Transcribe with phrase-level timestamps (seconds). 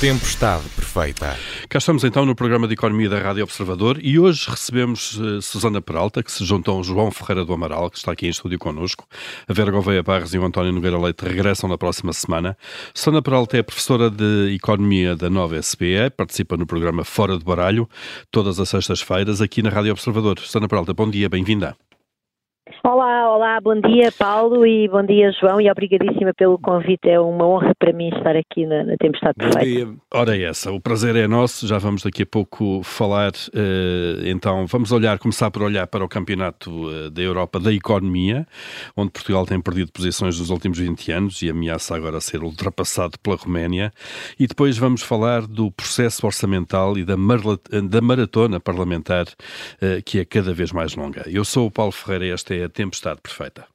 [0.00, 1.38] Tempestade perfeita.
[1.70, 5.80] Cá estamos então no programa de Economia da Rádio Observador e hoje recebemos uh, Susana
[5.80, 9.08] Peralta, que se juntam ao João Ferreira do Amaral, que está aqui em estúdio connosco.
[9.48, 12.58] A Vera Gouveia Barres e o António Nogueira Leite regressam na próxima semana.
[12.92, 17.88] Susana Peralta é professora de Economia da Nova SPE, participa no programa Fora de Baralho,
[18.30, 20.38] todas as sextas-feiras, aqui na Rádio Observador.
[20.40, 21.74] Susana Peralta, bom dia, bem-vinda.
[22.88, 27.08] Olá, olá, bom dia Paulo e bom dia João e obrigadíssima pelo convite.
[27.08, 29.86] É uma honra para mim estar aqui na, na Tempestade Perfeita.
[29.86, 30.00] Bom dia.
[30.14, 34.68] Ora é essa, o prazer é nosso, já vamos daqui a pouco falar, uh, então
[34.68, 38.46] vamos olhar, começar por olhar para o Campeonato uh, da Europa da Economia,
[38.96, 43.34] onde Portugal tem perdido posições nos últimos 20 anos e ameaça agora ser ultrapassado pela
[43.34, 43.90] Roménia
[44.38, 47.16] e depois vamos falar do processo orçamental e da,
[47.82, 49.26] da maratona parlamentar
[50.04, 51.24] que é cada vez mais longa.
[51.26, 53.66] Eu sou o Paulo Ferreira esta é a tempestade perfeita.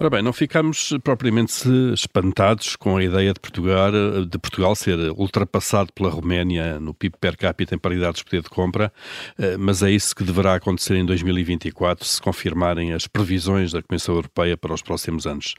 [0.00, 3.90] Ora bem, não ficamos propriamente espantados com a ideia de Portugal,
[4.24, 8.48] de Portugal ser ultrapassado pela Roménia no PIB per capita em paridade de poder de
[8.48, 8.92] compra,
[9.36, 14.14] eh, mas é isso que deverá acontecer em 2024 se confirmarem as previsões da Comissão
[14.14, 15.56] Europeia para os próximos anos.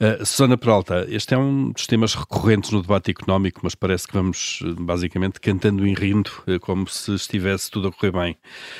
[0.00, 4.14] Uh, Susana Peralta, este é um dos temas recorrentes no debate económico, mas parece que
[4.14, 8.38] vamos basicamente cantando e rindo eh, como se estivesse tudo a correr bem.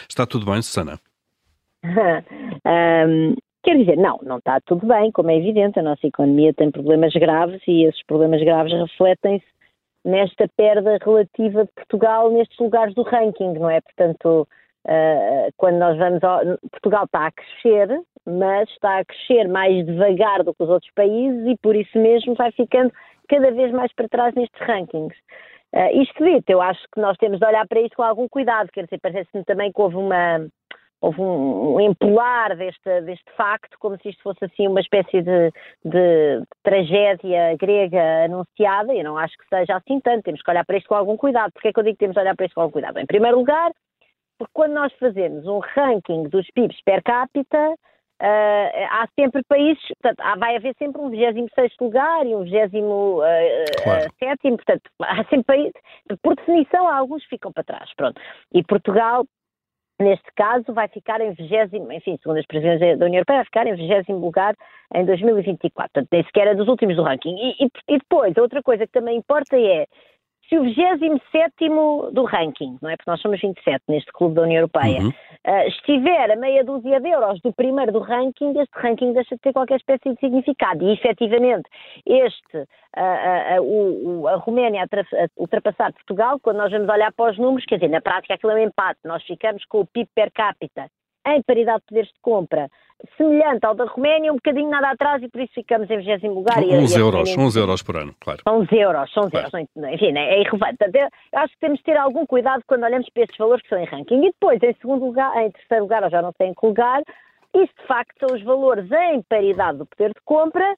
[0.09, 0.99] Está tudo bem, Susana?
[1.85, 6.71] um, Quer dizer, não, não está tudo bem, como é evidente, a nossa economia tem
[6.71, 9.47] problemas graves e esses problemas graves refletem-se
[10.05, 13.81] nesta perda relativa de Portugal nestes lugares do ranking, não é?
[13.81, 14.47] Portanto,
[14.87, 16.41] uh, quando nós vamos ao.
[16.71, 21.47] Portugal está a crescer, mas está a crescer mais devagar do que os outros países
[21.47, 22.93] e por isso mesmo vai ficando
[23.31, 25.17] cada vez mais para trás nestes rankings.
[25.75, 28.71] Uh, isto dito, eu acho que nós temos de olhar para isto com algum cuidado,
[28.71, 30.47] quer dizer, parece-me também que houve uma
[31.05, 35.53] houve um, um empolar deste, deste facto, como se isto fosse assim uma espécie de,
[35.85, 40.79] de, tragédia grega anunciada, eu não acho que seja assim tanto, temos que olhar para
[40.79, 41.53] isto com algum cuidado.
[41.53, 42.99] Porquê é que eu digo que temos de olhar para isto com algum cuidado?
[42.99, 43.71] Em primeiro lugar,
[44.39, 47.75] porque quando nós fazemos um ranking dos PIBs per capita,
[48.23, 52.77] Uh, há sempre países, portanto, há, vai haver sempre um 26 lugar e um 27,
[52.77, 53.19] uh,
[53.83, 54.07] claro.
[54.07, 55.73] uh, portanto, há sempre países,
[56.23, 58.19] por definição, alguns ficam para trás, pronto.
[58.55, 59.27] E Portugal
[60.01, 63.67] neste caso, vai ficar em 20, enfim, segundo as previsões da União Europeia, vai ficar
[63.67, 64.55] em 20 lugar
[64.95, 65.93] em 2024.
[65.93, 67.35] Portanto, nem sequer é dos últimos do ranking.
[67.37, 69.87] E, e, e depois, outra coisa que também importa é
[70.49, 71.21] se o 27
[72.13, 72.97] do ranking, não é?
[72.97, 75.09] Porque nós somos 27 neste clube da União Europeia, uhum.
[75.09, 79.41] uh, estiver a meia dúzia de euros do primeiro do ranking, este ranking deixa de
[79.41, 80.85] ter qualquer espécie de significado.
[80.85, 81.69] E efetivamente,
[82.07, 87.39] este, uh, uh, o, a Roménia a ultrapassar Portugal, quando nós vamos olhar para os
[87.39, 90.31] números, quer dizer, na prática aquilo é um empate, nós ficamos com o PIB per
[90.33, 90.91] capita
[91.27, 92.69] em paridade de poderes de compra
[93.17, 96.59] semelhante ao da Roménia, um bocadinho nada atrás e por isso ficamos em 20 lugar.
[96.59, 98.41] 11 euros, 11 euros por ano, claro.
[98.47, 99.49] 11 euros, 11 claro.
[99.53, 100.79] euros, enfim, é irrelevante.
[101.33, 103.79] Eu acho que temos de ter algum cuidado quando olhamos para esses valores que são
[103.79, 104.25] em ranking.
[104.25, 107.03] E depois, em segundo lugar, em terceiro lugar, ou já não sei em que lugar,
[107.55, 110.75] isso de facto são os valores em paridade do poder de compra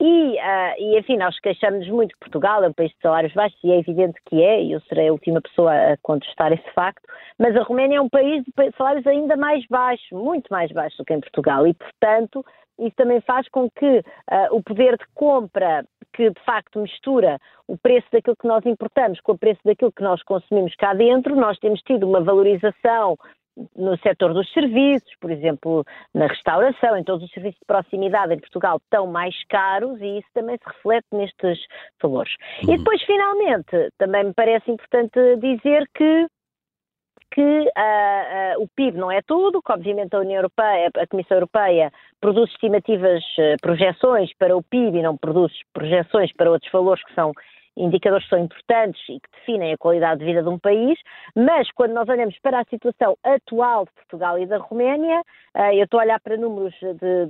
[0.00, 3.58] e, uh, e, enfim, nós queixamos muito que Portugal é um país de salários baixos
[3.62, 7.02] e é evidente que é, e eu serei a última pessoa a contestar esse facto,
[7.38, 11.04] mas a Roménia é um país de salários ainda mais baixos, muito mais baixos do
[11.04, 12.44] que em Portugal, e portanto
[12.78, 14.02] isso também faz com que uh,
[14.52, 19.32] o poder de compra que de facto mistura o preço daquilo que nós importamos com
[19.32, 23.16] o preço daquilo que nós consumimos cá dentro, nós temos tido uma valorização
[23.76, 25.84] no setor dos serviços, por exemplo,
[26.14, 30.28] na restauração, em todos os serviços de proximidade em Portugal estão mais caros e isso
[30.34, 31.58] também se reflete nestes
[32.00, 32.32] valores.
[32.64, 32.74] Uhum.
[32.74, 36.26] E depois, finalmente, também me parece importante dizer que
[37.32, 41.36] que uh, uh, o PIB não é tudo, que obviamente a União Europeia, a Comissão
[41.36, 47.04] Europeia produz estimativas, uh, projeções para o PIB e não produz projeções para outros valores
[47.04, 47.32] que são
[47.84, 50.98] indicadores que são importantes e que definem a qualidade de vida de um país,
[51.34, 55.20] mas quando nós olhamos para a situação atual de Portugal e da Roménia,
[55.56, 57.28] uh, eu estou a olhar para números de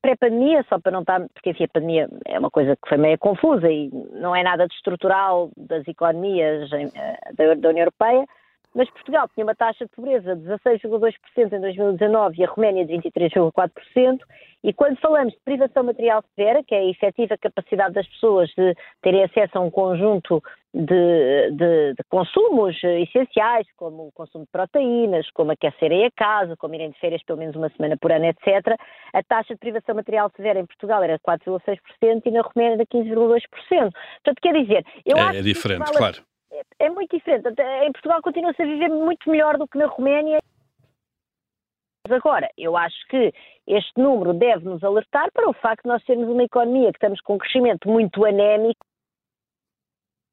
[0.00, 3.18] pré-pandemia, só para não estar, porque enfim, a pandemia é uma coisa que foi meio
[3.18, 8.26] confusa e não é nada de estrutural das economias da, da União Europeia,
[8.74, 12.94] mas Portugal tinha uma taxa de pobreza de 16,2% em 2019 e a Roménia de
[12.94, 14.20] 23,4%.
[14.62, 18.74] E quando falamos de privação material severa, que é a efetiva capacidade das pessoas de
[19.02, 25.28] terem acesso a um conjunto de, de, de consumos essenciais, como o consumo de proteínas,
[25.30, 28.78] como aquecerem a casa, como irem de férias pelo menos uma semana por ano, etc.,
[29.12, 32.86] a taxa de privação material severa em Portugal era de 4,6% e na Roménia era
[32.86, 33.42] 15,2%.
[33.58, 36.29] Portanto, quer dizer, eu é, acho é diferente, que claro
[36.78, 37.48] é muito diferente.
[37.82, 40.38] Em Portugal continua-se a viver muito melhor do que na Roménia
[42.08, 43.32] Agora, eu acho que
[43.66, 47.20] este número deve nos alertar para o facto de nós sermos uma economia que estamos
[47.20, 48.84] com um crescimento muito anémico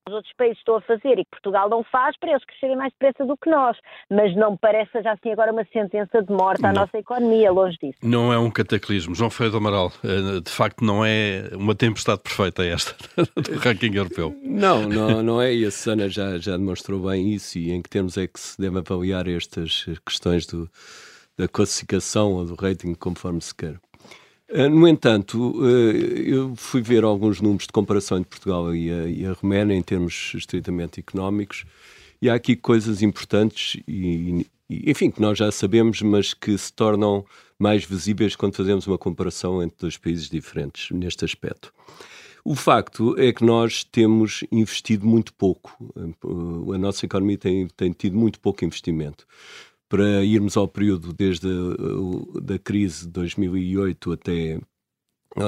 [0.08, 2.92] os outros países estão a fazer e que Portugal não faz para eles crescerem mais
[2.94, 3.78] depressa do que nós.
[4.10, 6.82] Mas não me parece já assim agora uma sentença de morte à não.
[6.82, 8.00] nossa economia, longe disso.
[8.02, 9.14] Não é um cataclismo.
[9.14, 12.96] João Ferreira do Amaral, eh, de facto não é uma tempestade perfeita esta
[13.36, 14.36] do ranking europeu.
[14.42, 15.54] Não, não, não é.
[15.54, 18.60] E a Susana já, já demonstrou bem isso e em que termos é que se
[18.60, 20.70] deve avaliar estas questões do,
[21.38, 23.76] da classificação ou do rating conforme se quer.
[24.50, 29.08] Eh, no entanto, eh, eu fui ver alguns números de comparação entre Portugal e a,
[29.08, 31.66] e a Roménia em termos estritamente económicos
[32.22, 36.72] e há aqui coisas importantes e, e, enfim, que nós já sabemos, mas que se
[36.72, 37.26] tornam
[37.60, 41.74] mais visíveis quando fazemos uma comparação entre dois países diferentes neste aspecto.
[42.46, 45.76] O facto é que nós temos investido muito pouco.
[45.98, 49.28] Eh, a nossa economia tem, tem tido muito pouco investimento
[49.90, 54.60] para irmos ao período desde a da crise de 2008 até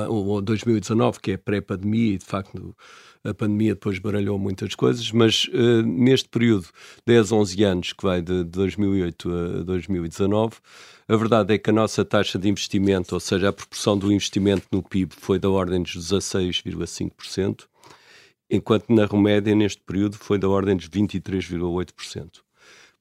[0.07, 2.75] o 2019, que é pré-pandemia, e de facto
[3.23, 6.67] a pandemia depois baralhou muitas coisas, mas uh, neste período,
[7.05, 10.57] 10, 11 anos, que vai de 2008 a 2019,
[11.07, 14.67] a verdade é que a nossa taxa de investimento, ou seja, a proporção do investimento
[14.71, 17.65] no PIB, foi da ordem dos 16,5%,
[18.49, 22.48] enquanto na Romédia, neste período, foi da ordem dos 23,8%.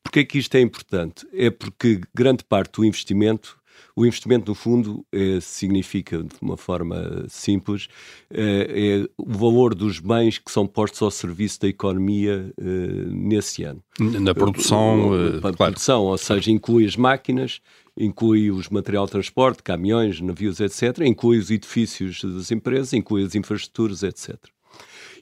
[0.03, 1.27] Porquê é que isto é importante?
[1.33, 3.59] É porque grande parte do investimento,
[3.95, 7.89] o investimento no fundo é, significa, de uma forma simples,
[8.31, 12.65] é, é, o valor dos bens que são postos ao serviço da economia é,
[13.11, 13.83] nesse ano.
[13.99, 15.57] Na produção, Na claro.
[15.57, 17.61] produção, ou seja, inclui as máquinas,
[17.97, 23.35] inclui os material de transporte, caminhões, navios, etc., inclui os edifícios das empresas, inclui as
[23.35, 24.37] infraestruturas, etc.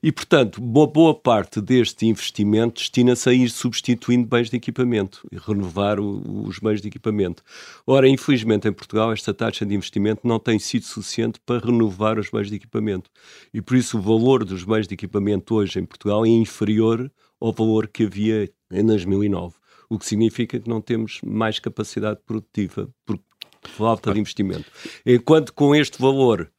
[0.02, 5.36] E, portanto, boa, boa parte deste investimento destina-se a ir substituindo bens de equipamento e
[5.36, 7.42] renovar o, os bens de equipamento.
[7.86, 12.30] Ora, infelizmente, em Portugal, esta taxa de investimento não tem sido suficiente para renovar os
[12.30, 13.10] bens de equipamento.
[13.52, 17.10] E, por isso, o valor dos bens de equipamento hoje em Portugal é inferior
[17.40, 19.54] ao valor que havia em 2009.
[19.88, 23.18] O que significa que não temos mais capacidade produtiva por
[23.66, 24.70] falta de investimento.
[25.04, 26.50] Enquanto com este valor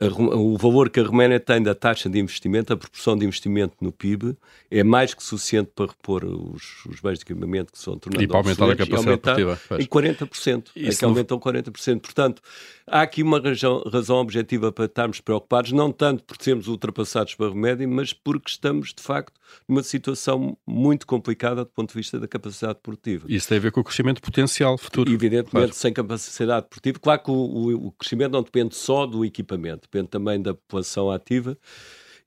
[0.00, 3.92] o valor que a Roménia tem da taxa de investimento, a proporção de investimento no
[3.92, 4.36] PIB,
[4.70, 8.26] é mais que suficiente para repor os, os bens de equipamento que são tornados E
[8.26, 9.60] para aumentar a capacidade produtiva.
[9.78, 10.70] Em 40%.
[10.74, 12.00] Isso é que aumentam 40%.
[12.00, 12.42] Portanto,
[12.86, 17.46] há aqui uma razão, razão objetiva para estarmos preocupados, não tanto por sermos ultrapassados para
[17.46, 19.32] a Roménia, mas porque estamos, de facto,
[19.68, 23.26] numa situação muito complicada do ponto de vista da capacidade produtiva.
[23.28, 25.10] Isso tem a ver com o crescimento potencial futuro.
[25.10, 25.72] Evidentemente, claro.
[25.72, 26.98] sem capacidade produtiva.
[26.98, 31.10] Claro que o, o, o crescimento não depende só do equipamento depende também da população
[31.10, 31.56] ativa.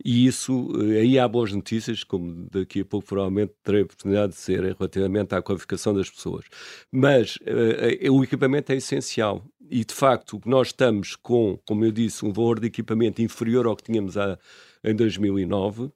[0.10, 4.32] E isso, eh, aí há boas notícias, como daqui a pouco provavelmente terei a oportunidade
[4.32, 6.46] de ser relativamente à qualificação das pessoas.
[6.90, 9.44] Mas uh, o equipamento é essencial.
[9.70, 13.76] E de facto, nós estamos com, como eu disse, um valor de equipamento inferior ao
[13.76, 14.40] que tínhamos a,
[14.82, 15.92] em 2009.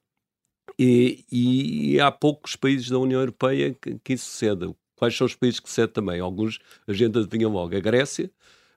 [0.78, 4.74] E, e, há poucos países da União Europeia que, que isso suceda.
[4.94, 6.20] Quais são os países que sucedem também?
[6.20, 7.74] Alguns a gente adivinha logo.
[7.74, 8.30] A Grécia,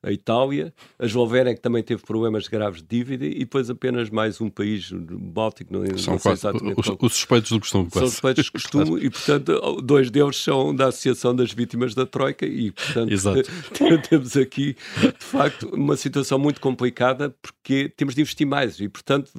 [0.06, 4.40] a Itália, a Eslovénia, que também teve problemas graves de dívida, e depois apenas mais
[4.40, 6.80] um país báltico, não, são não sei exatamente.
[6.80, 7.90] Os, os, suspeitos do costume.
[7.92, 12.46] São suspeitos do costume, e portanto, dois deles são da Associação das Vítimas da Troika,
[12.46, 13.12] e portanto,
[14.08, 19.32] temos aqui, de facto, uma situação muito complicada, porque temos de investir mais, e portanto,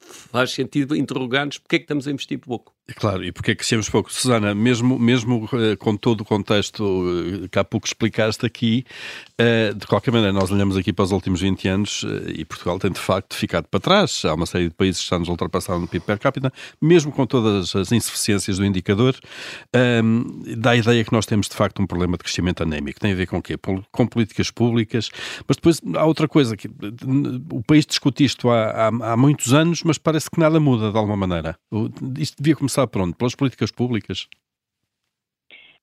[0.00, 2.73] faz sentido interrogar-nos porque é que estamos a investir pouco.
[2.96, 4.12] Claro, e porque é que crescemos pouco?
[4.12, 8.84] Susana, mesmo, mesmo uh, com todo o contexto uh, que há pouco explicaste aqui,
[9.40, 12.92] uh, de qualquer maneira, nós olhamos aqui para os últimos 20 anos e Portugal tem
[12.92, 14.22] de facto ficado para trás.
[14.26, 17.24] Há uma série de países que estão nos ultrapassando no PIB per capita, mesmo com
[17.24, 19.16] todas as insuficiências do indicador,
[19.72, 20.22] ehm,
[20.58, 23.00] dá a ideia que nós temos de facto um problema de crescimento anémico.
[23.00, 23.56] Tem a ver com o quê?
[23.90, 25.08] Com políticas públicas,
[25.48, 26.68] mas depois há outra coisa, que
[27.50, 30.98] o país discute isto há, há, há muitos anos, mas parece que nada muda de
[30.98, 31.56] alguma maneira.
[32.18, 33.14] Isto devia começar começar por onde?
[33.14, 34.28] Pelas políticas públicas?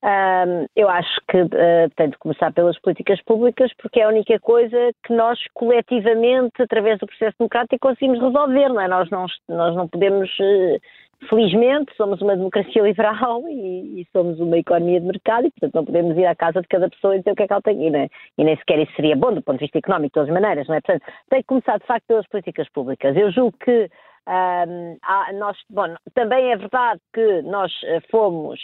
[0.03, 4.39] Um, eu acho que uh, tem de começar pelas políticas públicas porque é a única
[4.39, 8.88] coisa que nós coletivamente, através do processo democrático, conseguimos resolver, não é?
[8.88, 10.81] Nós não, nós não podemos, uh,
[11.29, 15.86] felizmente, somos uma democracia liberal e, e, somos uma economia de mercado e, portanto, não
[15.86, 17.86] podemos ir à casa de cada pessoa e dizer o que é que ela tem.
[17.86, 18.07] E, né?
[18.39, 20.67] e nem sequer isso seria bom do ponto de vista económico, de todas as maneiras,
[20.67, 20.81] não é?
[20.81, 23.15] Portanto, tem que começar, de facto, pelas políticas públicas.
[23.15, 23.88] Eu julgo que
[24.28, 28.60] um, há, nós, bom, também é verdade que nós eh, fomos,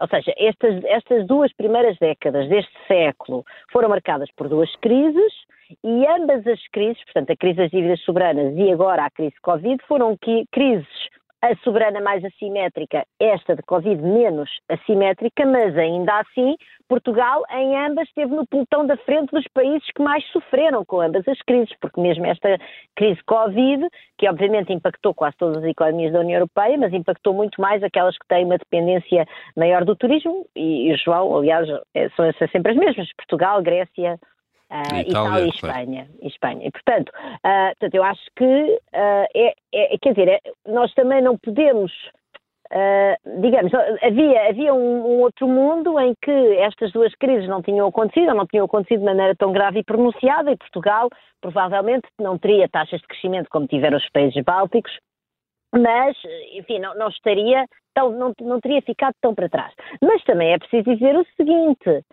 [0.00, 5.32] ou seja, estas, estas duas primeiras décadas deste século foram marcadas por duas crises
[5.84, 9.82] e ambas as crises, portanto, a crise das dívidas soberanas e agora a crise Covid,
[9.86, 10.16] foram
[10.50, 11.08] crises.
[11.40, 16.56] A soberana mais assimétrica, esta de Covid menos assimétrica, mas ainda assim
[16.88, 21.26] Portugal, em ambas, esteve no pelotão da frente dos países que mais sofreram com ambas
[21.28, 22.58] as crises, porque mesmo esta
[22.96, 27.60] crise Covid, que obviamente impactou quase todas as economias da União Europeia, mas impactou muito
[27.60, 29.26] mais aquelas que têm uma dependência
[29.56, 34.18] maior do turismo, e, e João, aliás, é, são, são sempre as mesmas, Portugal, Grécia,
[34.70, 36.28] Uh, Itália, e Espanha, claro.
[36.28, 36.66] Espanha.
[36.66, 41.22] E, portanto, uh, portanto, eu acho que uh, é, é, quer dizer, é, nós também
[41.22, 41.90] não podemos
[42.70, 43.72] Uh, digamos,
[44.02, 48.34] havia, havia um, um, outro mundo em que estas duas crises não tinham acontecido, ou
[48.34, 51.08] não tinham acontecido de maneira tão grave e pronunciada, e Portugal
[51.40, 54.92] provavelmente não teria taxas de crescimento como tiveram os países bálticos,
[55.72, 56.16] mas,
[56.52, 59.72] enfim, não, não estaria, tão, não, não teria ficado tão para trás.
[60.02, 62.04] Mas também é preciso dizer o seguinte,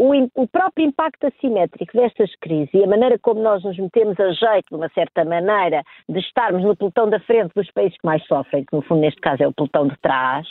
[0.00, 4.32] o, o, próprio impacto assimétrico destas crises e a maneira como nós nos metemos a
[4.32, 8.24] jeito, de uma certa maneira, de estarmos no pelotão da frente dos países que mais
[8.26, 10.48] sofrem, que no fundo neste caso é o pelotão de trás,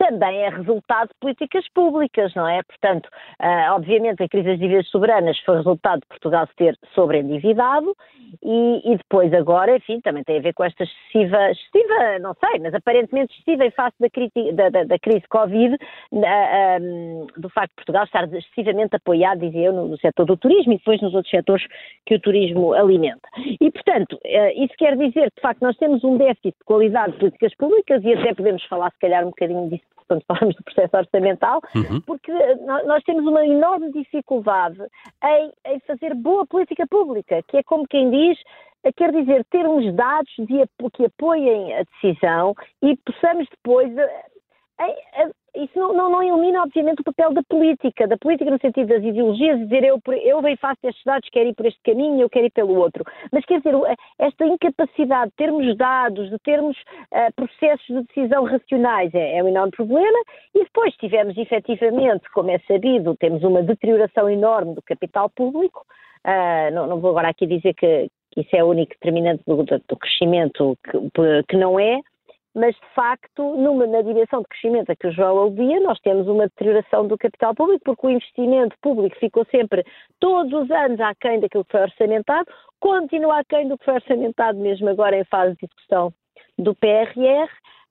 [0.00, 2.62] também é resultado de políticas públicas, não é?
[2.62, 3.06] Portanto,
[3.38, 7.94] uh, obviamente a crise das dívidas soberanas foi resultado de Portugal se ter sobreendividado
[8.42, 12.60] e, e, depois agora, enfim, também tem a ver com esta excessiva, excessiva, não sei,
[12.60, 14.08] mas aparentemente excessiva em face da,
[14.52, 16.18] da, da, da crise Covid, uh,
[16.80, 20.72] um, do facto de Portugal estar excessivamente apoiado, dizia eu, no, no setor do turismo
[20.72, 21.66] e depois nos outros setores
[22.06, 23.28] que o turismo alimenta.
[23.60, 27.12] E, portanto, uh, isso quer dizer que, de facto, nós temos um déficit de qualidade
[27.12, 30.64] de políticas públicas e até podemos falar, se calhar, um bocadinho disso quando falamos do
[30.64, 32.00] processo orçamental, uhum.
[32.00, 32.32] porque
[32.84, 34.80] nós temos uma enorme dificuldade
[35.22, 38.38] em, em, fazer boa política pública, que é como quem diz,
[38.96, 43.92] quer dizer, ter uns dados de, que apoiem a decisão e possamos depois
[45.54, 49.58] isso não, não, elimina, obviamente, o papel da política, da política no sentido das ideologias,
[49.60, 52.50] dizer eu, eu bem faço estes dados, quero ir por este caminho, eu quero ir
[52.50, 53.04] pelo outro.
[53.32, 53.74] Mas quer dizer,
[54.18, 59.48] esta incapacidade de termos dados, de termos uh, processos de decisão racionais é, é um
[59.48, 60.18] enorme problema
[60.54, 65.84] e depois tivemos efetivamente, como é sabido, temos uma deterioração enorme do capital público,
[66.26, 69.64] uh, não, não, vou agora aqui dizer que, que isso é o único determinante do,
[69.64, 72.00] do crescimento, que, que não é,
[72.54, 76.26] mas de facto, numa, na direção de crescimento a que o João aludia, nós temos
[76.26, 79.84] uma deterioração do capital público, porque o investimento público ficou sempre,
[80.18, 84.88] todos os anos, aquém daquilo que foi orçamentado, continua aquém do que foi orçamentado, mesmo
[84.88, 86.12] agora em fase de discussão
[86.58, 87.48] do PRR,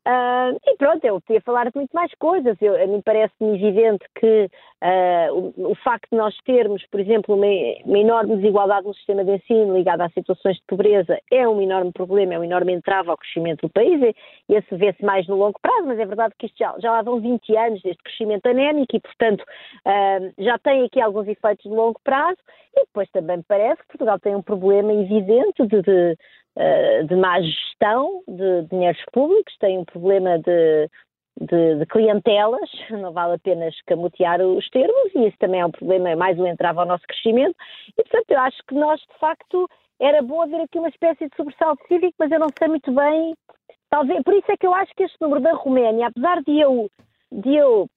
[0.08, 2.58] Uh, e pronto, eu podia falar de muito mais coisas.
[2.62, 4.50] Eu, a mim parece-me evidente que
[4.82, 7.46] uh, o, o, facto de nós termos, por exemplo, uma,
[7.86, 11.92] uma, enorme desigualdade no sistema de ensino ligada a situações de pobreza é um enorme
[11.92, 15.60] problema, é um enorme entrave ao crescimento do país e, esse vê-se mais no longo
[15.62, 18.96] prazo, mas é verdade que isto já, já lá vão 20 anos deste crescimento anémico
[18.96, 22.40] e, portanto, uh, já tem aqui alguns efeitos de longo prazo
[22.76, 26.18] e depois também parece que Portugal tem um problema evidente de, de
[27.08, 30.90] de má gestão de dinheiros públicos, tem um problema de,
[31.40, 35.72] de, de, clientelas, não vale a pena escamotear os termos, e isso também é um
[35.72, 37.56] problema, é mais um entrave ao nosso crescimento,
[37.90, 41.36] e portanto eu acho que nós, de facto, era bom haver aqui uma espécie de
[41.36, 43.36] sobressalto cívico, mas eu não sei muito bem,
[43.90, 46.90] talvez, por isso é que eu acho que este número da Roménia, apesar de eu,
[47.32, 47.88] de eu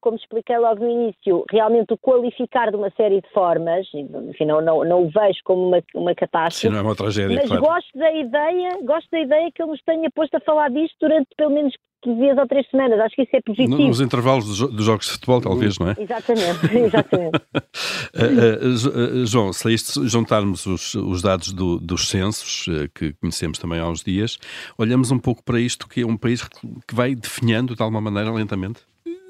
[0.00, 4.60] como expliquei logo no início, realmente o qualificar de uma série de formas, enfim, não,
[4.60, 6.68] não, não o vejo como uma, uma catástrofe.
[6.68, 7.62] Sim, não é uma tragédia, mas claro.
[7.62, 11.28] gosto da ideia, gosto da ideia que ele nos tenha posto a falar disto durante
[11.36, 13.00] pelo menos 15 dias ou 3 semanas.
[13.00, 13.82] Acho que isso é positivo.
[13.82, 15.96] Nos intervalos dos jogos de futebol, talvez, não é?
[15.98, 17.38] Exatamente, exatamente.
[19.22, 23.88] uh, João, se isto juntarmos os, os dados do, dos censos, que conhecemos também há
[23.88, 24.38] uns dias,
[24.76, 28.30] olhamos um pouco para isto, que é um país que vai definhando de alguma maneira
[28.30, 28.82] lentamente?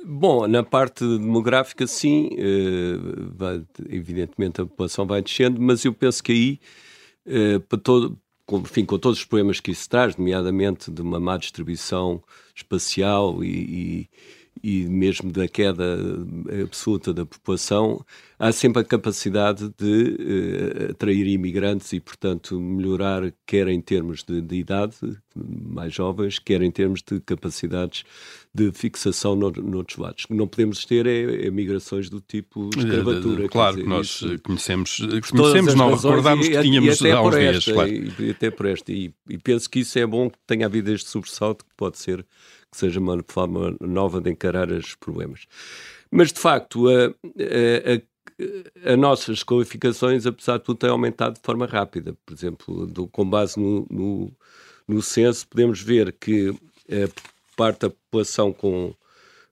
[0.04, 6.32] Bom, na parte demográfica, sim, eh, evidentemente a população vai descendo, mas eu penso que
[6.32, 6.60] aí,
[7.26, 11.20] eh, para todo, com, enfim, com todos os problemas que isso traz, nomeadamente de uma
[11.20, 12.22] má distribuição
[12.54, 14.08] espacial e,
[14.62, 15.96] e, e mesmo da queda
[16.62, 18.04] absoluta da população,
[18.38, 24.56] há sempre a capacidade de atrair imigrantes e, portanto, melhorar, quer em termos de, de,
[24.56, 24.96] idade,
[25.34, 28.04] mais jovens, quer em termos de capacidades
[28.54, 30.26] de fixação no, noutros lados.
[30.28, 33.48] Não podemos ter é, é migrações do tipo escravatura.
[33.48, 34.98] Claro, dizer, nós isso, conhecemos,
[35.30, 37.64] conhecemos não recordamos que tínhamos e, há uns esta, dias.
[37.64, 37.90] Claro.
[37.90, 38.92] E, e, até por esta.
[38.92, 42.26] E, e penso que isso é bom que tenha havido este sobressalto, que pode ser
[42.70, 45.46] que seja uma forma nova de encarar os problemas.
[46.10, 48.02] Mas, de facto, a, a, a
[48.84, 52.16] as nossas qualificações, apesar de tudo, têm aumentado de forma rápida.
[52.24, 54.32] Por exemplo, do, com base no, no,
[54.88, 56.50] no censo, podemos ver que
[56.90, 57.08] a
[57.56, 58.94] parte da população com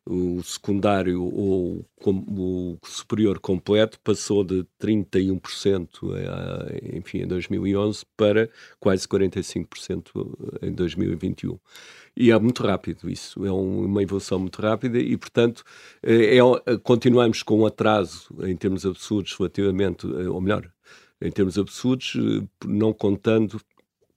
[0.07, 9.07] o secundário ou o superior completo passou de 31% eh, enfim, em 2011 para quase
[9.07, 11.59] 45% em 2021.
[12.17, 15.63] E é muito rápido isso, é uma evolução muito rápida e, portanto,
[16.03, 20.69] é, é, continuamos com um atraso em termos absurdos relativamente, ou melhor,
[21.21, 22.17] em termos absurdos,
[22.65, 23.61] não contando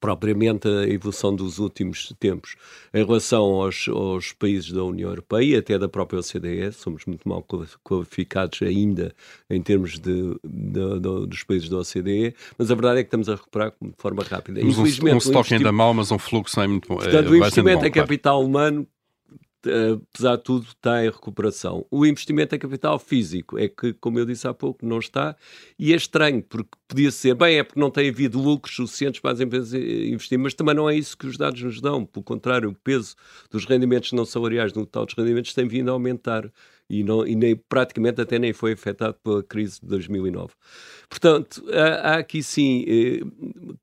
[0.04, 2.58] propriamente a evolução dos últimos tempos.
[2.94, 7.28] Em relação aos, aos, países da União Europeia e até da própria OCDE, somos muito
[7.28, 7.42] mal
[7.82, 9.16] qualificados ainda
[9.50, 13.30] em termos de, de, de, dos países da OCDE, mas a verdade é que estamos
[13.30, 14.60] a recuperar de forma rápida.
[14.62, 16.96] Mas Infelizmente, um, um estoque ainda mal, mas um fluxo é muito bom.
[16.96, 18.86] Portanto, é, o investimento em capital humano
[20.12, 21.86] apesar de tudo, está em recuperação.
[21.90, 25.36] O investimento em capital físico é que, como eu disse há pouco, não está,
[25.78, 29.32] e é estranho, porque podia ser, bem, é porque não tem havido lucros suficientes para
[29.32, 32.06] as empresas investir, mas também não é isso que os dados nos dão.
[32.06, 33.16] Pelo contrário, o peso
[33.50, 36.52] dos rendimentos não salariais no total dos rendimentos tem vindo a aumentar
[36.90, 40.54] e, não, e nem, praticamente até nem foi afetado pela crise de 2009.
[41.10, 43.20] Portanto, há, há aqui sim eh,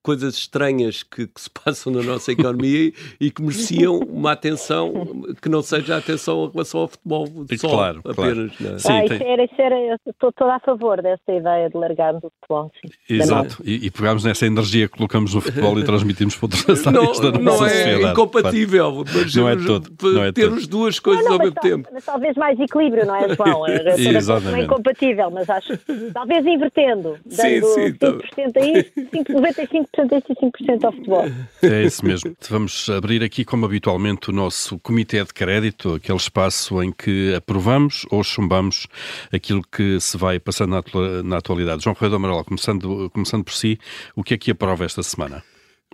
[0.02, 4.92] coisas estranhas que, que, se passam na nossa economia e que mereciam uma atenção
[5.40, 7.26] que não seja a atenção em relação ao futebol
[7.56, 8.56] só, claro, apenas.
[8.56, 8.74] Claro.
[8.74, 8.78] É?
[8.78, 12.30] Sim, ah, isso era, era, eu estou toda a favor dessa ideia de largarmos o
[12.40, 12.70] futebol.
[13.06, 16.64] Sim, Exato, e, e pegarmos nessa energia que colocamos no futebol e transmitimos para outras
[16.86, 18.00] áreas da nossa não é sociedade.
[18.00, 21.38] Não é incompatível, mas não é todo, não é ter as duas coisas não, ao
[21.38, 21.88] mesmo tempo.
[21.92, 22.58] Mas talvez mais
[22.90, 23.66] equilíbrio, não é, João?
[23.96, 24.52] Exatamente.
[24.52, 25.78] Não é incompatível, mas acho
[26.12, 31.24] talvez invertendo dando sim, sim, 5% a isso, 95% a isso e 5% ao futebol.
[31.62, 32.36] É isso mesmo.
[32.48, 38.06] Vamos abrir aqui, como habitualmente, o nosso comitê de crédito, aquele espaço em que aprovamos
[38.10, 38.86] ou chumbamos
[39.32, 41.84] aquilo que se vai passando na, na atualidade.
[41.84, 43.78] João Correio do Amaral, começando, começando por si,
[44.14, 45.42] o que é que aprova esta semana?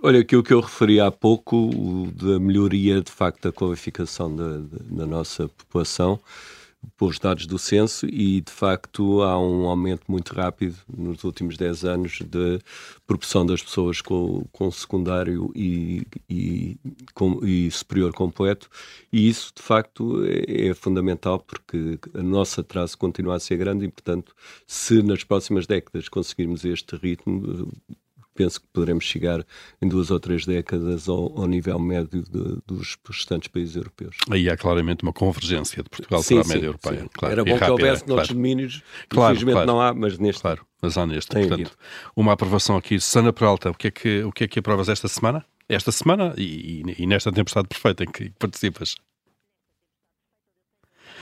[0.03, 1.71] Olha, aquilo que eu referi há pouco,
[2.13, 4.59] da melhoria de facto da qualificação da,
[4.91, 6.19] da nossa população,
[6.97, 11.85] pelos dados do censo e, de facto, há um aumento muito rápido nos últimos 10
[11.85, 12.59] anos de
[13.05, 16.77] proporção das pessoas com, com secundário e, e,
[17.13, 18.69] com, e superior completo.
[19.11, 23.85] E isso, de facto, é, é, fundamental porque a nossa atraso continua a ser grande
[23.85, 27.71] e, portanto, se nas próximas décadas conseguirmos este ritmo,
[28.37, 29.43] penso que poderemos chegar
[29.81, 34.15] em duas ou três décadas ao, ao nível médio de, dos restantes países europeus.
[34.29, 37.01] Aí há claramente uma convergência de Portugal sim, para a média sim, europeia.
[37.01, 37.09] Sim.
[37.13, 38.07] Claro, Era bom que houvesse claro.
[38.07, 39.67] noutros domínios, claro, infelizmente claro.
[39.67, 40.41] não há, mas neste.
[40.41, 41.31] Claro, mas há neste.
[41.31, 41.71] Portanto, havido.
[42.15, 42.99] uma aprovação aqui.
[42.99, 45.43] Sana Peralta, o que, é que, o que é que aprovas esta semana?
[45.67, 48.95] Esta semana e, e, e nesta tempestade perfeita em que participas?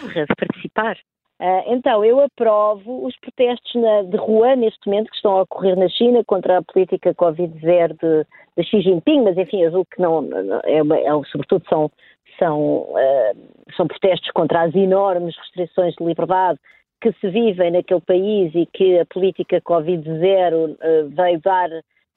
[0.04, 0.98] De participar.
[1.40, 5.78] Uh, então, eu aprovo os protestos na, de rua, neste momento, que estão a ocorrer
[5.78, 8.26] na China contra a política Covid-0 de,
[8.58, 10.30] de, Xi Jinping, mas enfim, eu julgo que não,
[10.64, 11.92] é, é, sobretudo são,
[12.40, 13.38] são, uh,
[13.76, 16.58] são protestos contra as enormes restrições de liberdade
[17.02, 21.70] que se vivem naquele país e que a política Covid-0 uh, veio dar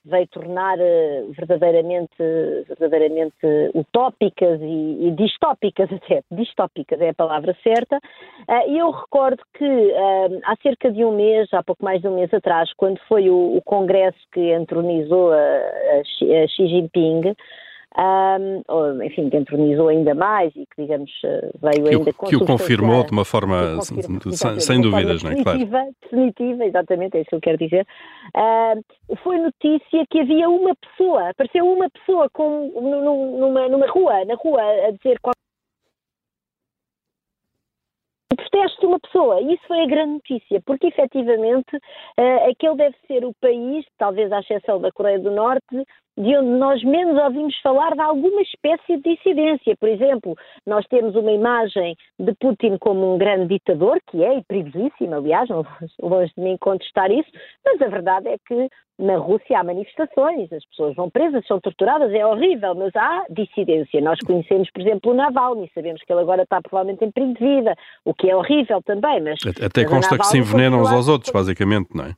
[0.04, 2.16] veio tornar eh, verdadeiramente,
[2.66, 7.98] verdadeiramente utópicas e, e, distópicas até, distópicas é a palavra certa,
[8.48, 12.08] eh, e eu recordo que eh, há cerca de um mês, há pouco mais de
[12.08, 17.34] um mês atrás, quando foi o, o congresso que entronizou a, a Xi Jinping,
[17.96, 22.44] um, ou, enfim, que entronizou ainda mais e que, digamos, eh, veio ainda Que o
[22.44, 25.42] confirmou de uma forma, sem, sem dúvidas, não é?
[25.42, 25.59] Claro.
[26.03, 27.87] Definitiva, exatamente, é isso que eu quero dizer.
[28.37, 34.35] Uh, foi notícia que havia uma pessoa, apareceu uma pessoa com, numa, numa rua, na
[34.35, 35.18] rua, a dizer
[38.31, 39.40] o protesto de uma pessoa.
[39.40, 44.40] Isso foi a grande notícia, porque efetivamente uh, aquele deve ser o país, talvez à
[44.40, 45.85] exceção da Coreia do Norte,
[46.18, 49.76] de onde nós menos ouvimos falar de alguma espécie de dissidência.
[49.76, 54.42] Por exemplo, nós temos uma imagem de Putin como um grande ditador, que é, e
[54.42, 55.64] perigosíssimo, aliás, não
[56.02, 57.31] longe de mim contestar isso,
[57.64, 62.12] mas a verdade é que na Rússia há manifestações, as pessoas vão presas, são torturadas,
[62.12, 64.00] é horrível, mas há dissidência.
[64.00, 67.38] Nós conhecemos, por exemplo, o Navalny, sabemos que ele agora está provavelmente em perigo de
[67.38, 69.38] vida, o que é horrível também, mas...
[69.64, 72.14] Até consta que se envenenam uns aos outros, basicamente, não é?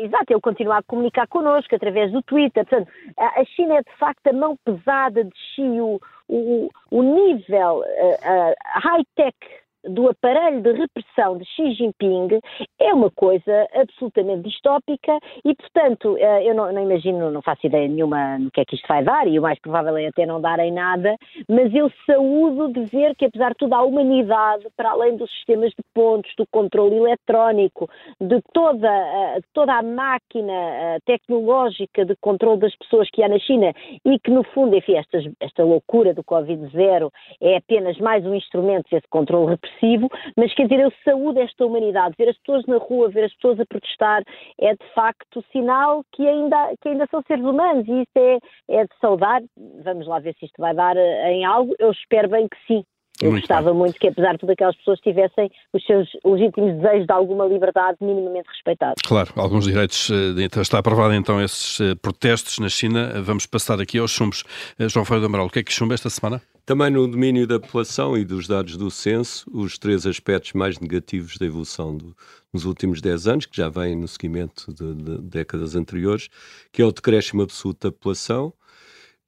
[0.00, 2.64] Exato, ele continua a comunicar connosco através do Twitter.
[2.64, 7.80] Portanto, a China é de facto a mão pesada de Xi, o, o, o nível
[7.80, 9.36] uh, uh, high-tech
[9.84, 12.40] do aparelho de repressão de Xi Jinping
[12.78, 17.88] é uma coisa absolutamente distópica e, portanto, eh, eu não, não, imagino, não faço ideia
[17.88, 20.40] nenhuma no que é que isto vai dar e o mais provável é até não
[20.40, 21.16] dar em nada,
[21.48, 25.70] mas eu saúdo de ver que, apesar de tudo, a humanidade, para além dos sistemas
[25.70, 27.88] de pontos, do controle eletrónico,
[28.20, 33.38] de toda, eh, toda a máquina eh, tecnológica de controle das pessoas que há na
[33.38, 33.72] China
[34.04, 34.94] e que, no fundo, enfim,
[35.40, 40.64] esta loucura do Covid-0 é apenas mais um instrumento desse controle repressivo expressivo, mas quer
[40.64, 42.14] dizer, eu saúdo esta humanidade.
[42.18, 44.22] Ver as pessoas na rua, ver as pessoas a protestar,
[44.60, 48.84] é de facto sinal que ainda, que ainda são seres humanos e isso é, é
[48.84, 49.42] de saudar.
[49.84, 51.74] Vamos lá ver se isto vai dar eh, em algo.
[51.78, 52.84] Eu espero bem que sim.
[53.20, 53.78] Eu muito gostava bem.
[53.78, 57.98] muito que, apesar de tudo, aquelas pessoas tivessem os seus legítimos desejos de alguma liberdade
[58.00, 59.02] minimamente respeitados.
[59.06, 60.10] Claro, alguns direitos.
[60.10, 63.20] Eh, então, está aprovado então esses eh, protestos na China.
[63.22, 64.44] Vamos passar aqui aos chumbos.
[64.78, 66.40] João Ferreira do Amaral, o que é que chumba esta semana?
[66.64, 71.36] Também no domínio da população e dos dados do censo, os três aspectos mais negativos
[71.36, 72.14] da evolução do,
[72.52, 76.28] nos últimos 10 anos, que já vêm no seguimento de, de décadas anteriores,
[76.72, 78.52] que é o decréscimo absoluto da população,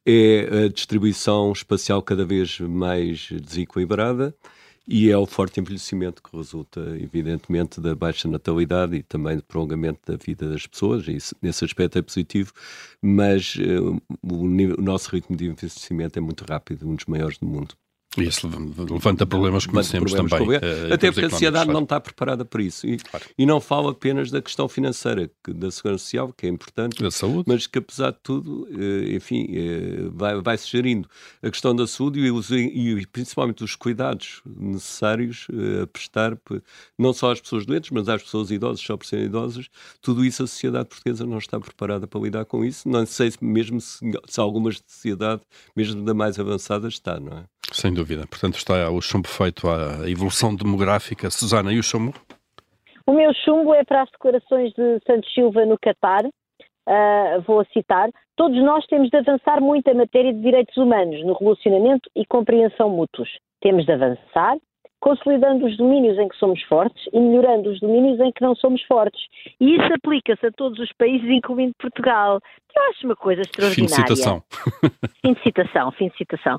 [0.07, 4.35] é a distribuição espacial cada vez mais desequilibrada
[4.87, 10.01] e é o forte envelhecimento que resulta, evidentemente, da baixa natalidade e também do prolongamento
[10.05, 11.07] da vida das pessoas.
[11.07, 12.53] Isso, nesse aspecto é positivo,
[13.01, 17.47] mas uh, o, o, nosso ritmo de envelhecimento é muito rápido, um dos maiores do
[17.47, 17.77] mundo.
[18.19, 20.43] E isso levanta problemas, conhecemos também.
[20.43, 21.79] Uh, Até porque a sociedade claro.
[21.79, 22.87] não está preparada para isso.
[22.87, 23.25] E, claro.
[23.39, 27.11] e, não falo apenas da questão financeira, que, da segurança social, que é importante, da
[27.11, 27.45] saúde.
[27.47, 31.09] mas que apesar de tudo, uh, enfim, uh, vai, vai se gerindo
[31.43, 35.47] a questão da saúde e, os, e principalmente os cuidados necessários
[35.83, 36.37] a prestar,
[36.99, 39.69] não só às pessoas doentes, mas às pessoas idosas, só por serem idosas.
[40.03, 42.87] Tudo isso a sociedade portuguesa não está preparada para lidar com isso.
[42.89, 43.99] Não sei mesmo se,
[44.29, 45.43] se algumas sociedade,
[45.75, 47.45] mesmo da mais avançada, está, não é?
[47.73, 48.02] Sem dúvida.
[48.27, 51.31] Portanto, está o chumbo feito à evolução demográfica.
[51.31, 52.13] Susana, e o chumbo?
[53.07, 56.25] O meu chumbo é para as declarações de Santos Silva no Catar.
[56.25, 58.09] Uh, vou citar.
[58.37, 62.89] Todos nós temos de avançar muito em matéria de direitos humanos, no relacionamento e compreensão
[62.89, 63.29] mútuos.
[63.61, 64.57] Temos de avançar,
[65.01, 68.83] consolidando os domínios em que somos fortes e melhorando os domínios em que não somos
[68.85, 69.21] fortes.
[69.61, 72.41] E isso aplica-se a todos os países, incluindo Portugal.
[72.75, 73.95] Eu acho uma coisa extraordinária.
[73.95, 74.43] Fim de citação.
[75.23, 76.59] Fim de citação, fim de citação.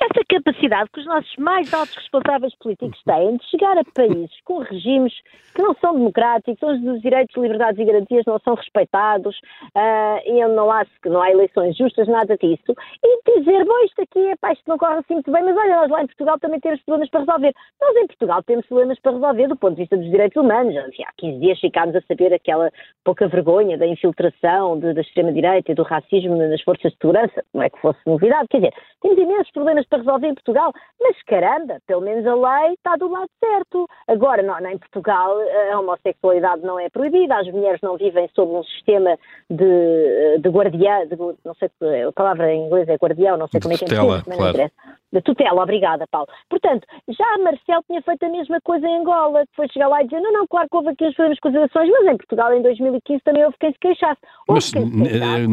[0.00, 4.58] Essa capacidade que os nossos mais altos responsáveis políticos têm de chegar a países com
[4.58, 5.12] regimes
[5.54, 9.36] que não são democráticos, onde os direitos, liberdades e garantias não são respeitados,
[9.76, 14.02] uh, e onde não há, não há eleições justas, nada disso, e dizer, bom, isto
[14.02, 16.38] aqui, é, pá, isto não corre assim muito bem, mas olha, nós lá em Portugal
[16.38, 17.54] também temos problemas para resolver.
[17.80, 20.74] Nós em Portugal temos problemas para resolver do ponto de vista dos direitos humanos.
[20.76, 22.70] Há 15 dias ficámos a saber aquela
[23.04, 27.44] pouca vergonha da infiltração de, da extrema-direita e do racismo nas forças de segurança.
[27.52, 28.48] Não é que fosse novidade.
[28.48, 32.74] Quer dizer, temos imensos problemas para resolver em Portugal, mas caramba, pelo menos a lei
[32.74, 33.86] está do lado certo.
[34.08, 35.36] Agora, não, não, em Portugal
[35.72, 39.18] a homossexualidade não é proibida, as mulheres não vivem sob um sistema
[39.50, 41.70] de, de guardiã, de, não sei
[42.06, 44.42] a palavra em inglês é guardião, não sei como é que é, tutela, mas claro.
[44.42, 44.74] não interessa
[45.14, 46.26] de tutela, obrigada, Paulo.
[46.50, 50.02] Portanto, já a Marcel tinha feito a mesma coisa em Angola, que foi chegar lá
[50.02, 53.22] e dizer, não, não, claro que houve aqui as eleições, mas em Portugal em 2015
[53.22, 54.20] também houve quem se queixasse.
[54.48, 55.43] Houve mas, quem se queixasse.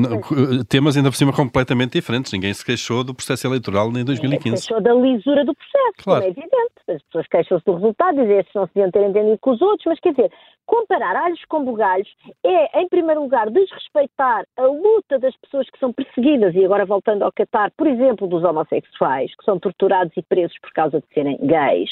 [0.69, 4.23] Temas ainda por cima completamente diferentes, ninguém se queixou do processo eleitoral em 2015.
[4.23, 6.23] Ninguém se queixou da lisura do processo, claro.
[6.23, 6.71] é evidente.
[6.88, 9.86] As pessoas queixam-se do resultado, dizem que não se deviam ter entendido com os outros,
[9.86, 10.32] mas quer dizer,
[10.65, 12.08] comparar alhos com bugalhos
[12.43, 17.23] é, em primeiro lugar, desrespeitar a luta das pessoas que são perseguidas, e agora voltando
[17.23, 21.38] ao Qatar, por exemplo, dos homossexuais, que são torturados e presos por causa de serem
[21.41, 21.89] gays,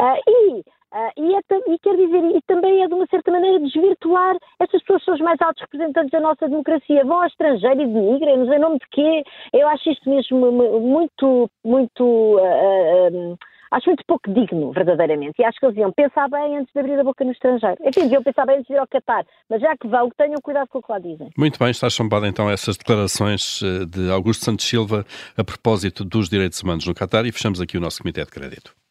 [0.00, 1.40] uh, e Uh, e, é,
[1.72, 5.20] e, quer dizer, e também é de uma certa maneira desvirtuar, estas pessoas são os
[5.20, 9.22] mais altos representantes da nossa democracia, vão ao estrangeiro e denigrem-nos em nome de quê?
[9.54, 13.38] Eu acho isto mesmo muito, muito uh, uh,
[13.72, 15.40] Acho muito pouco digno, verdadeiramente.
[15.40, 17.76] E acho que eles iam pensar bem antes de abrir a boca no estrangeiro.
[17.80, 19.24] Enfim, deviam pensar bem antes de ir ao Qatar.
[19.48, 21.30] Mas já que vão, tenham cuidado com o que lá dizem.
[21.38, 25.06] Muito bem, está chumbada então essas declarações eh, de Augusto Santos Silva
[25.38, 28.81] a propósito dos direitos humanos no Qatar e fechamos aqui o nosso Comitê de Crédito.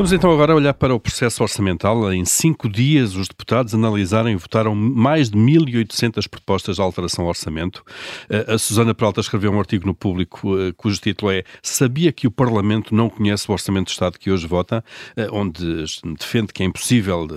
[0.00, 2.10] Vamos então agora olhar para o processo orçamental.
[2.10, 7.28] Em cinco dias, os deputados analisaram e votaram mais de 1.800 propostas de alteração ao
[7.28, 7.84] orçamento.
[8.30, 12.26] Eh, a Susana Peralta escreveu um artigo no Público eh, cujo título é Sabia que
[12.26, 14.82] o Parlamento não conhece o Orçamento de Estado que hoje vota,
[15.18, 15.84] eh, onde
[16.18, 17.28] defende que é impossível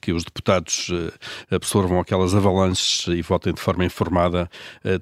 [0.00, 0.90] que os deputados
[1.52, 4.50] absorvam aquelas avalanches e votem de forma informada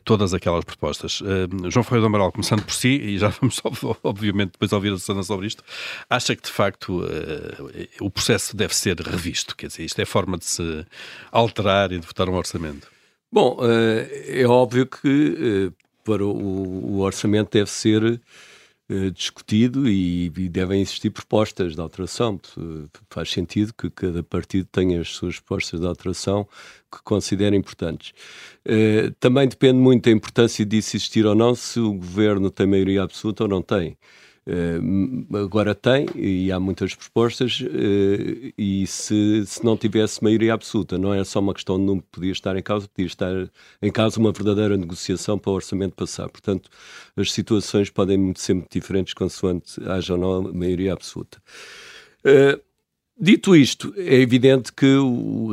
[0.05, 1.23] todas aquelas propostas.
[1.71, 3.63] João Ferreira do Amaral, começando por si, e já vamos
[4.05, 5.65] obviamente depois ouvir a Susana sobre isto,
[6.11, 9.57] acha que de facto uh, o processo deve ser revisto.
[9.57, 10.87] Quer dizer, isto é forma de se
[11.31, 12.89] alterar e de votar um orçamento.
[13.33, 15.75] Bom, uh, é óbvio que uh,
[16.05, 18.21] para o, o, orçamento deve ser
[19.15, 22.41] discutido e, e, devem existir propostas de alteração.
[23.09, 26.45] Faz sentido que cada partido tenha as suas propostas de alteração
[26.91, 28.13] que considera importantes.
[29.21, 33.45] também depende muito da importância disso existir ou não, se o governo tem maioria absoluta
[33.45, 33.97] ou não tem.
[34.51, 40.99] Uh, agora tem, e há muitas propostas, uh, e se, se não tivesse maioria absoluta,
[40.99, 43.49] não é só uma questão de número podia estar em causa, podia estar
[43.81, 46.29] em causa uma verdadeira negociação para o orçamento passar.
[46.29, 46.69] Portanto,
[47.17, 51.41] as situações podem ser muito diferentes consoante haja ou não maioria absoluta.
[52.25, 52.61] Uh,
[53.23, 54.87] Dito isto, é evidente que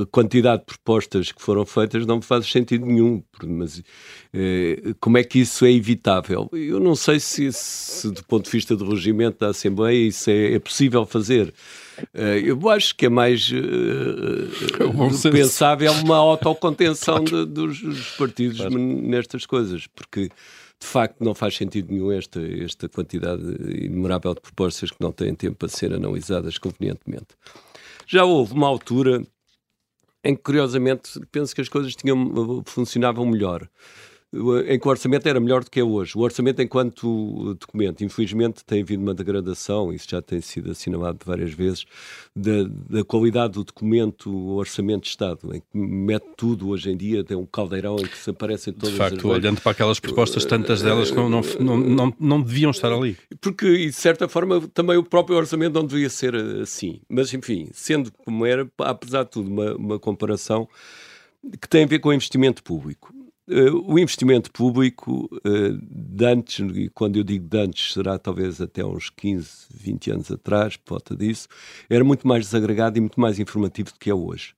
[0.02, 3.84] a quantidade de propostas que foram feitas não faz sentido nenhum, mas
[4.34, 6.50] eh, como é que isso é evitável?
[6.54, 10.54] Eu não sei se, se, do ponto de vista do regimento da Assembleia, isso é,
[10.54, 11.54] é possível fazer.
[12.14, 19.46] Eh, eu acho que é mais eh, pensável uma autocontenção de, dos, dos, partidos nestas
[19.46, 20.30] coisas, porque
[20.80, 23.44] de facto não faz sentido nenhum esta, esta quantidade
[23.84, 27.28] inumerável de propostas que não têm tempo para ser analisadas convenientemente.
[28.06, 29.24] Já houve uma altura
[30.24, 33.68] em que, curiosamente, penso que as coisas tinham, funcionavam melhor
[34.68, 36.13] em que o orçamento era melhor do que é hoje.
[36.16, 41.54] O orçamento, enquanto documento, infelizmente tem havido uma degradação, isso já tem sido assinalado várias
[41.54, 41.86] vezes,
[42.36, 46.98] da, da qualidade do documento, o orçamento de Estado, em que mete tudo hoje em
[46.98, 50.44] dia, tem um caldeirão em que se aparecem todas De facto, olhando para aquelas propostas,
[50.44, 53.18] tantas delas não, não, não, não, não deviam estar ali.
[53.40, 57.00] Porque, de certa forma, também o próprio orçamento não devia ser assim.
[57.08, 60.68] Mas, enfim, sendo como era, apesar de tudo, uma, uma comparação
[61.62, 63.13] que tem a ver com o investimento público.
[63.50, 68.60] Uh, o investimento público, uh, de antes, e quando eu digo de antes, será talvez
[68.60, 71.48] até uns 15, 20 anos atrás, por volta disso,
[71.90, 74.54] era muito mais desagregado e muito mais informativo do que é hoje.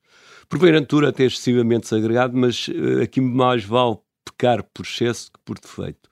[0.49, 6.09] Porventura até excessivamente desagregado, mas uh, aqui mais vale pecar por excesso que por defeito.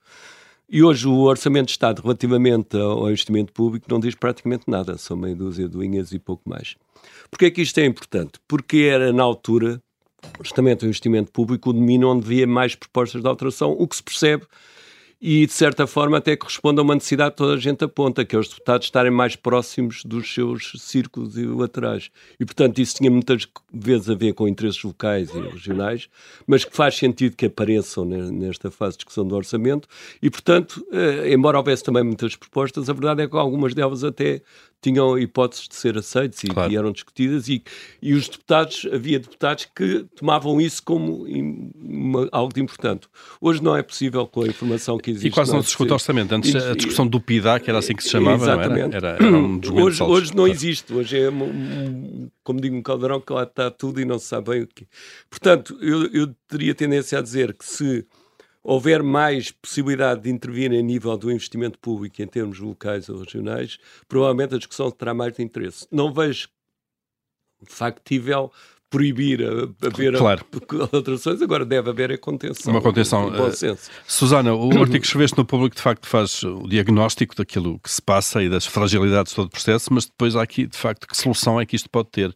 [0.70, 5.16] E hoje o Orçamento de Estado, relativamente ao investimento público, não diz praticamente nada, são
[5.16, 6.76] meia dúzia de linhas e pouco mais.
[7.32, 8.34] Porquê é que isto é importante?
[8.48, 9.82] Porque era na altura
[10.42, 14.04] justamente o investimento público, o domínio onde havia mais propostas de alteração, o que se
[14.04, 14.46] percebe
[15.20, 18.36] e, de certa forma, até corresponde a uma necessidade que toda a gente aponta, que
[18.36, 22.12] é os deputados estarem mais próximos dos seus círculos e laterais.
[22.40, 26.08] E, portanto, isso tinha muitas vezes a ver com interesses locais e regionais,
[26.46, 29.88] mas que faz sentido que apareçam nesta fase de discussão do orçamento.
[30.22, 34.42] E, portanto, eh, embora houvesse também muitas propostas, a verdade é que algumas delas até
[34.82, 36.76] tinham hipóteses de ser aceites e, claro.
[36.76, 37.64] eram discutidas e,
[38.02, 41.28] e os deputados, havia deputados que tomavam isso como
[42.08, 43.08] uma, algo de importante.
[43.40, 45.28] Hoje não é possível com a informação que existe.
[45.28, 46.34] E quase não, se discute orçamento.
[46.34, 48.96] Antes e, a discussão do PIDA, que era assim que se chamava, exatamente.
[48.96, 49.10] Era?
[49.10, 49.38] Era, era?
[49.38, 50.52] um hoje, hoje não claro.
[50.52, 50.94] existe.
[50.94, 54.52] Hoje é, um, como digo, um caldeirão que lá está tudo e não se sabe
[54.52, 54.88] bem o que.
[55.30, 58.06] Portanto, eu, eu teria tendência a dizer que se
[58.64, 63.78] houver mais possibilidade de intervir em nível do investimento público em termos locais ou regionais,
[64.10, 65.88] provavelmente a discussão terá mais de interesse.
[65.92, 66.50] Não vejo
[67.66, 68.52] factível
[68.90, 70.46] proibir a, haver claro.
[70.92, 72.72] alterações, agora deve haver a contenção.
[72.72, 73.28] Uma contenção.
[73.28, 77.92] Uh, Susana, o artigo que escreveste no público de facto faz o diagnóstico daquilo que
[77.92, 81.08] se passa e das fragilidades de todo o processo, mas depois há aqui de facto
[81.08, 82.34] que solução é que isto pode ter, uh,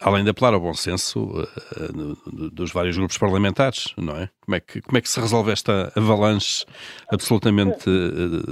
[0.00, 4.28] além de apelar ao bom senso uh, dos vários grupos parlamentares, não é?
[4.40, 6.64] Como é que, como é que se resolve esta avalanche
[7.10, 7.88] absolutamente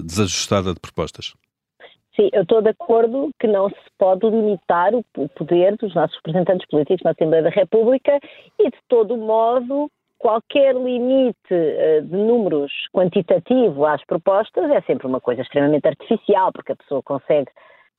[0.03, 1.35] desajustada de propostas?
[2.15, 6.67] Sim, eu estou de acordo que não se pode limitar o, poder dos nossos representantes
[6.69, 8.19] políticos na Assembleia da República
[8.59, 15.21] e, de todo modo, qualquer limite uh, de números quantitativo às propostas é sempre uma
[15.21, 17.51] coisa extremamente artificial, porque a pessoa consegue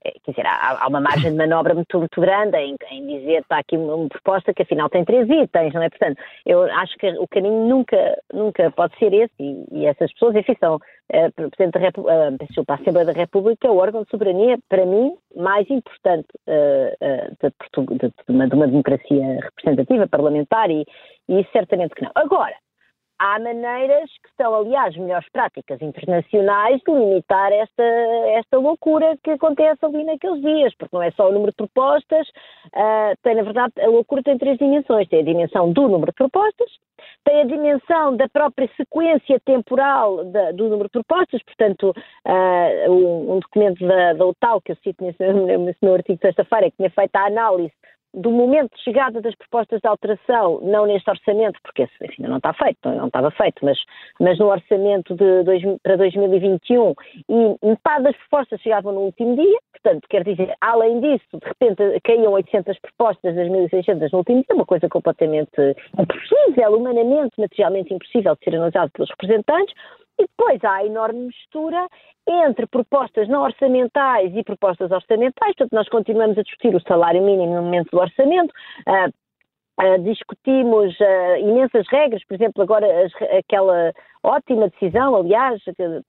[0.04, 3.60] quer dizer, há, há, uma margem de manobra muito, muito grande em, em, dizer está
[3.60, 5.90] aqui uma, uma, proposta que afinal tem três itens, não é?
[5.90, 10.36] Portanto, eu acho que o caminho nunca, nunca pode ser esse e, e essas pessoas,
[10.36, 14.58] enfim, são uh, Presidente da uh, a Assembleia da República, é o órgão de soberania,
[14.70, 20.86] para mim, mais importante uh, de, de, de, uma, de, uma, democracia representativa, parlamentar e,
[21.30, 22.12] e certamente que não.
[22.16, 22.56] Agora,
[23.24, 27.84] há maneiras que são, aliás, melhores práticas internacionais de limitar esta,
[28.36, 32.28] esta loucura que acontece ali naqueles dias, porque não é só o número de propostas,
[32.76, 35.08] uh, tem, na verdade, a loucura tem três dimensões.
[35.08, 36.70] Tem a dimensão do número de propostas,
[37.24, 41.96] tem a dimensão da própria sequência temporal da, do número de propostas, portanto,
[42.28, 44.26] uh, um, um, documento da, da
[44.66, 47.74] que eu cito nesse meu artigo de sexta-feira, que tinha feito a análise
[48.14, 52.38] do momento de chegada das propostas de alteração, não neste orçamento, porque esse enfim, não
[52.38, 53.78] está feito, não estava feito, mas,
[54.20, 56.94] mas no orçamento de dois, para 2021,
[57.30, 62.00] e metade das propostas chegavam no último dia, portanto, quer dizer, além disso, de repente
[62.04, 68.36] caíam 800 propostas das 1.600 no último dia, uma coisa completamente impossível, humanamente, materialmente impossível
[68.36, 69.74] de ser analisada pelos representantes,
[70.20, 71.88] e depois há a enorme mistura
[72.28, 77.56] entre propostas não orçamentais e propostas orçamentais, portanto, nós continuamos a discutir o salário mínimo
[77.56, 78.54] no momento do orçamento.
[78.88, 79.12] Uh,
[79.82, 85.60] Uh, discutimos uh, imensas regras, por exemplo, agora as, aquela ótima decisão, aliás,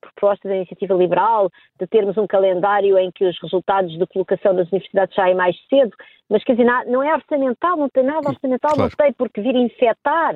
[0.03, 1.49] proposta da iniciativa liberal,
[1.81, 5.97] de termos um calendário em que os resultados de colocação nas universidades saem mais cedo,
[6.29, 8.91] mas quer dizer, não é orçamental, não tem nada orçamental, claro.
[8.91, 10.35] não tem por que vir infectar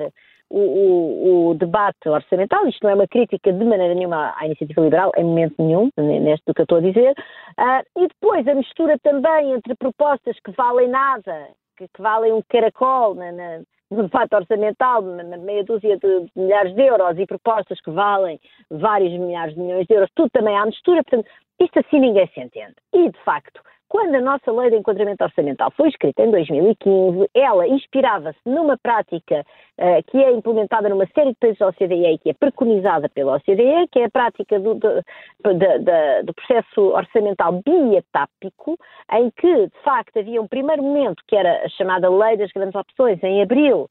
[0.49, 2.67] o, o, o, debate orçamental.
[2.67, 6.45] Isto não é uma crítica de maneira nenhuma à iniciativa liberal, em momento nenhum, neste
[6.45, 7.11] do que eu estou a dizer.
[7.57, 12.41] Uh, e depois a mistura também entre propostas que valem nada, que, que valem um
[12.49, 13.59] caracol na, na,
[13.91, 18.39] no debate orçamental, na meia dúzia de, de milhares de euros, e propostas que valem
[18.69, 21.03] vários milhares de milhões de euros, tudo também à mistura.
[21.03, 21.27] Portanto,
[21.59, 22.75] isto assim ninguém se entende.
[22.93, 27.67] E, de facto, quando a nossa lei de enquadramento orçamental foi escrita em 2015, ela
[27.67, 29.43] inspirava-se numa prática
[29.79, 33.37] uh, que é implementada numa série de países da OCDE e que é preconizada pela
[33.37, 35.01] OCDE, que é a prática do, do,
[35.43, 38.77] do, do processo orçamental bietápico,
[39.11, 42.75] em que, de facto, havia um primeiro momento, que era a chamada Lei das Grandes
[42.75, 43.89] Opções, em abril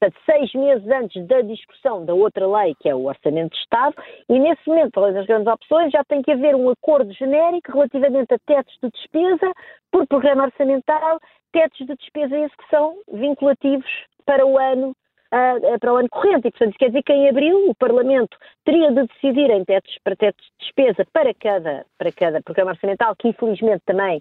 [0.00, 3.94] portanto, seis meses antes da discussão da outra lei, que é o Orçamento de Estado,
[4.28, 8.32] e nesse momento, além das grandes opções, já tem que haver um acordo genérico relativamente
[8.32, 9.52] a tetos de despesa
[9.92, 11.20] por programa orçamental,
[11.52, 13.90] tetos de despesa que são vinculativos
[14.24, 14.94] para o ano
[15.32, 16.48] Uh, para o ano corrente.
[16.48, 20.16] E, portanto, quer dizer que em abril o Parlamento teria de decidir em tetos, para
[20.16, 24.20] tetos de despesa para cada, para cada programa orçamental, que infelizmente também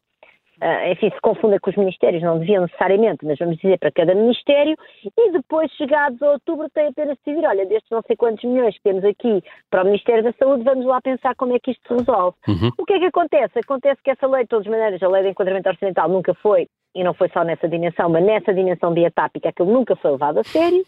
[0.62, 4.13] uh, enfim, se confunda com os ministérios, não deviam necessariamente, mas vamos dizer para cada
[4.13, 4.76] ministério,
[5.17, 8.76] e depois, chegados a outubro, tem apenas de decidir, olha, destes não sei quantos milhões
[8.76, 11.88] que temos aqui para o Ministério da Saúde, vamos lá pensar como é que isto
[11.88, 12.38] se resolve.
[12.48, 12.69] Uhum.
[12.78, 13.60] O que é que acontece?
[13.60, 16.67] Acontece que essa lei, de todas as maneiras, a lei de enquadramento orçamental nunca foi,
[16.95, 20.43] e não foi só nessa dimensão, mas nessa dimensão bietápica, aquilo nunca foi levado a
[20.43, 20.84] sério,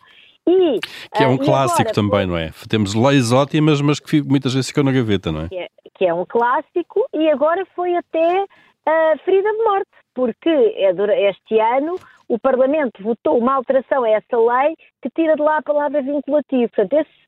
[0.47, 0.79] e,
[1.15, 2.49] que é um uh, clássico agora, também, não é?
[2.67, 5.49] Temos leis ótimas, mas que muitas vezes ficam na gaveta, não é?
[5.49, 5.67] Que, é?
[6.01, 8.45] que é um clássico e agora foi até
[8.87, 11.95] uh, ferida de morte, porque é este ano
[12.27, 16.69] o Parlamento votou uma alteração a essa lei que tira de lá a palavra vinculativo.
[16.69, 17.21] Portanto, esse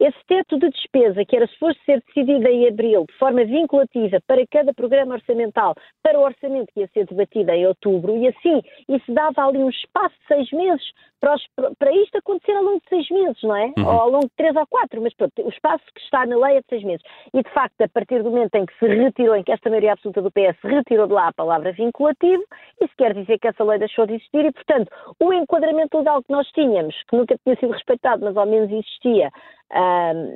[0.00, 4.46] esse teto de despesa, que era suposto ser decidido em abril, de forma vinculativa para
[4.46, 9.12] cada programa orçamental, para o orçamento que ia ser debatido em outubro, e assim, isso
[9.12, 10.86] dava ali um espaço de seis meses
[11.20, 11.42] para, os,
[11.78, 13.72] para isto acontecer ao longo de seis meses, não é?
[13.78, 13.86] Uhum.
[13.86, 16.56] Ou ao longo de três ou quatro, mas pronto, o espaço que está na lei
[16.56, 17.02] é de seis meses.
[17.34, 19.92] E, de facto, a partir do momento em que se retirou, em que esta maioria
[19.92, 22.44] absoluta do PS retirou de lá a palavra vinculativo,
[22.80, 26.32] isso quer dizer que essa lei deixou de existir e, portanto, o enquadramento legal que
[26.32, 29.30] nós tínhamos, que nunca tinha sido respeitado, mas ao menos existia,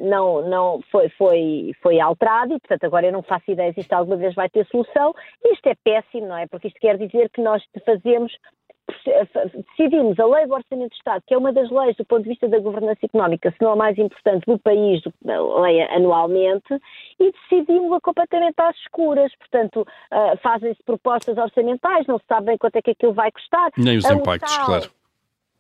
[0.02, 3.92] não, não foi, foi, foi alterado e, portanto, agora eu não faço ideia se isto
[3.92, 5.14] alguma vez vai ter solução.
[5.44, 6.46] Isto é péssimo, não é?
[6.46, 8.32] Porque isto quer dizer que nós fazemos
[9.70, 12.30] decidimos a lei do Orçamento de Estado, que é uma das leis do ponto de
[12.30, 16.80] vista da governança económica, se não a mais importante do país, a lei anualmente,
[17.18, 19.34] e decidimos-la completamente às escuras.
[19.36, 23.70] Portanto, uh, fazem-se propostas orçamentais, não se sabe bem quanto é que aquilo vai custar.
[23.76, 24.90] Nem os impactos, claro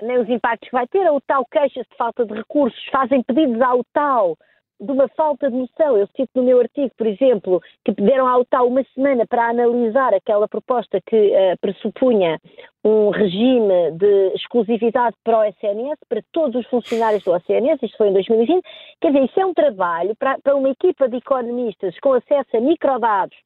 [0.02, 3.60] nem os impactos que vai ter, a UTAL queixa-se de falta de recursos, fazem pedidos
[3.60, 4.36] à UTAL
[4.82, 5.96] de uma falta de noção.
[5.96, 10.12] Eu cito no meu artigo, por exemplo, que pediram à UTAL uma semana para analisar
[10.12, 12.40] aquela proposta que uh, pressupunha
[12.84, 18.08] um regime de exclusividade para o SNS, para todos os funcionários do SNS, isto foi
[18.08, 18.64] em 2020.
[19.00, 22.60] Quer dizer, isso é um trabalho para, para uma equipa de economistas com acesso a
[22.60, 23.36] microdados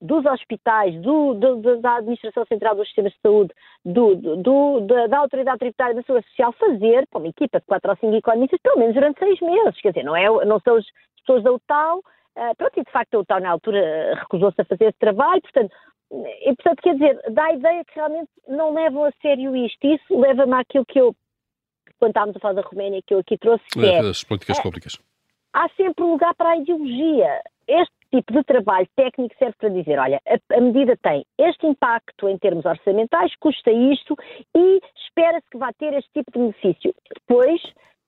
[0.00, 3.52] dos hospitais, do, do, da Administração Central dos Sistemas de Saúde,
[3.84, 4.14] do,
[4.86, 8.14] da, da, Autoridade Tributária da Segurança Social, fazer, com uma equipa de quatro ou cinco
[8.14, 9.80] economistas, pelo menos durante seis meses.
[9.80, 10.84] Quer dizer, não, é, não são as
[11.20, 14.84] pessoas da UTAL, uh, pronto, e de facto a UTAL na altura recusou-se a fazer
[14.84, 15.74] esse trabalho, portanto,
[16.10, 19.86] e, portanto, quer dizer, dá a ideia que realmente não levam a sério isto.
[19.86, 21.14] Isso leva-me àquilo que eu,
[21.98, 23.98] quando estávamos a falar da Roménia, que eu aqui trouxe, que é...
[23.98, 24.98] As políticas públicas.
[25.52, 27.42] Há sempre lugar para a ideologia.
[27.66, 32.28] Este tipo de trabalho técnico serve para dizer, olha, a, a medida tem este impacto
[32.28, 34.16] em termos orçamentais, custa isto
[34.56, 36.94] e espera-se que vá ter este tipo de benefício.
[37.14, 37.60] Depois,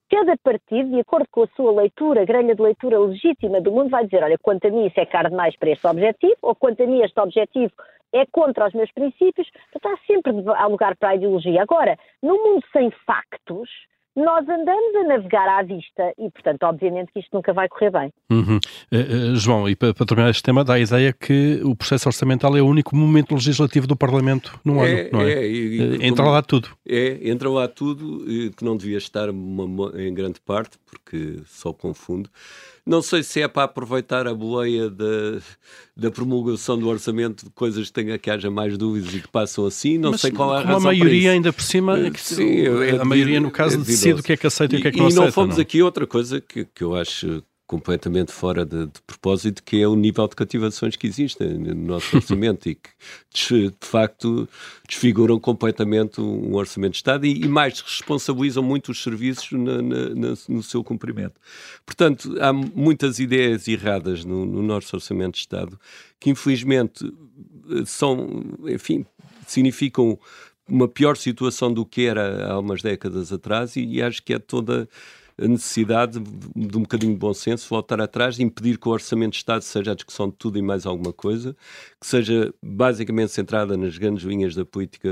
[0.09, 4.05] cada partido, de acordo com a sua leitura, grelha de leitura legítima do mundo, vai
[4.05, 6.87] dizer, olha, quanto a mim isso é caro demais para este objetivo, ou quanto a
[6.87, 7.71] mim este objetivo
[8.13, 9.49] é contra os meus princípios,
[9.83, 11.61] há sempre há lugar para a ideologia.
[11.61, 13.69] Agora, no mundo sem factos,
[14.15, 18.13] nós andamos a navegar à vista e, portanto, obviamente que isto nunca vai correr bem.
[18.29, 18.59] Uhum.
[18.91, 22.09] Uh, uh, João, e para, para, terminar este tema, dá a ideia que o processo
[22.09, 25.31] orçamental é o único momento legislativo do Parlamento no é, ano, não é?
[25.31, 26.69] é e, uh, entra lá tudo.
[26.85, 28.25] É, entra lá tudo,
[28.57, 32.29] que não devia estar uma, em grande parte, porque só confunde.
[32.85, 35.39] Não sei se é para aproveitar a boleia da,
[35.95, 39.65] da promulgação do orçamento de coisas que, tenha, que haja mais dúvidas e que passam
[39.65, 39.97] assim.
[39.97, 40.77] Não Mas, sei qual é a razão.
[40.77, 43.77] a maioria ainda por cima, é que, sim, a, é a maioria no caso é
[43.79, 45.23] decide o que é que aceita e o que é que não aceita.
[45.23, 45.61] E não fomos não?
[45.61, 49.95] aqui outra coisa que, que eu acho completamente fora de, de, propósito, que é o
[49.95, 54.45] nível de cativações que existem no nosso orçamento e que, de, facto,
[54.85, 60.09] desfiguram completamente um orçamento de Estado e, e mais responsabilizam muito os serviços na, na,
[60.09, 61.39] na, no seu cumprimento.
[61.85, 65.79] Portanto, há muitas ideias erradas no, no nosso orçamento de Estado
[66.19, 67.09] que, infelizmente,
[67.85, 69.05] são, enfim,
[69.47, 70.19] significam
[70.67, 74.39] uma pior situação do que era há umas décadas atrás e, e acho que é
[74.39, 74.89] toda
[75.41, 79.37] a necessidade de um bocadinho de bom senso, voltar atrás, impedir que o Orçamento de
[79.37, 81.55] Estado seja a discussão de tudo e mais alguma coisa,
[81.99, 85.09] que seja basicamente centrada nas grandes linhas da política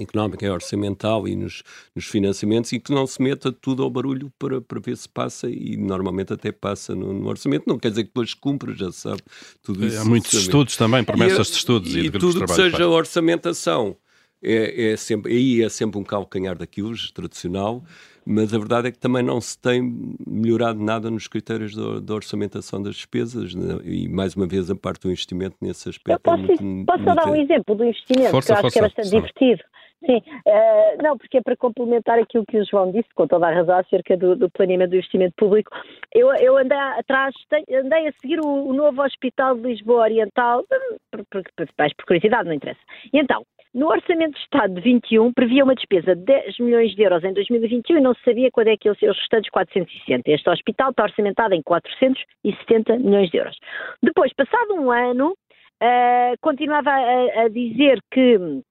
[0.00, 1.62] económica e orçamental e nos,
[1.94, 5.50] nos, financiamentos e que não se meta tudo ao barulho para, para ver se passa
[5.50, 7.64] e normalmente até passa no, no orçamento.
[7.66, 9.20] Não quer dizer que depois cumpra, já sabe.
[9.62, 12.52] Tudo isso Há muitos estudos também, promessas e, de estudos e, e de tudo que
[12.52, 13.96] seja orçamentação
[14.42, 17.84] é, é, sempre, aí é sempre um calcanhar daquilo, tradicional,
[18.24, 22.82] mas a verdade é que também não se tem melhorado nada nos critérios da orçamentação
[22.82, 23.78] das despesas né?
[23.84, 26.10] e, mais uma vez, a parte do investimento nesse aspecto.
[26.10, 27.14] Eu posso, é muito, posso muito...
[27.14, 29.62] dar um exemplo do investimento, força, que eu acho que é bastante divertido.
[30.04, 33.54] Sim, uh, não, porque é para complementar aquilo que o João disse, com toda a
[33.54, 35.70] razão, acerca do, do planeamento do investimento público.
[36.12, 37.32] Eu, eu andei atrás,
[37.72, 40.64] andei a seguir o, o novo Hospital de Lisboa Oriental,
[41.10, 42.80] por, por, por, por curiosidade, não interessa.
[43.12, 47.02] E então, no Orçamento de Estado de 21 previa uma despesa de 10 milhões de
[47.02, 50.30] euros em 2021 e não se sabia quando é que iam ser os restantes 460.
[50.30, 53.56] Este hospital está orçamentado em 470 milhões de euros.
[54.02, 58.62] Depois, passado um ano, uh, continuava a, a dizer que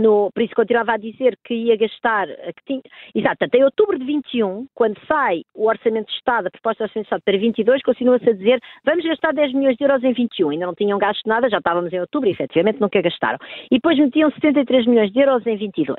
[0.00, 2.82] no, por isso continuava a dizer que ia gastar, que tinha,
[3.14, 7.04] exato, até outubro de 21, quando sai o Orçamento de Estado, a proposta de Orçamento
[7.04, 10.50] de Estado para 22, continua-se a dizer vamos gastar 10 milhões de euros em 21.
[10.50, 13.38] Ainda não tinham gasto nada, já estávamos em outubro e efetivamente nunca gastaram.
[13.70, 15.98] E depois metiam 73 milhões de euros em 22.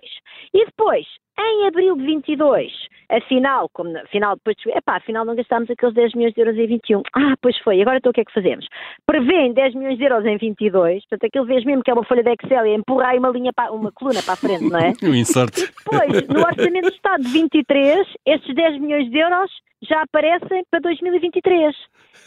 [0.54, 1.06] E depois,
[1.40, 2.72] em abril de 22,
[3.10, 7.02] afinal, como afinal depois, epá, afinal não gastámos aqueles 10 milhões de euros em 21.
[7.14, 8.66] Ah, pois foi, agora então o que é que fazemos?
[9.06, 12.24] Prevêem 10 milhões de euros em 22, portanto aquilo vês mesmo que é uma folha
[12.24, 14.94] de Excel e empurra aí uma linha, para, uma coluna para a frente, não é?
[15.02, 15.58] o insert.
[15.58, 19.52] E depois, no Orçamento de Estado de 23, estes 10 milhões de euros
[19.82, 21.76] já aparecem para 2023.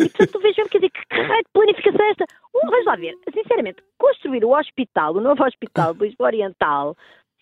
[0.01, 2.25] E portanto tu vês mesmo, quer dizer, que raio de planificação é esta?
[2.55, 6.97] Um, vamos lá ver, sinceramente, construir o hospital, o novo hospital do Lisboa Oriental,